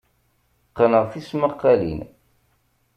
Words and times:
Qqneɣ 0.69 1.03
tismaqqalin. 1.11 2.01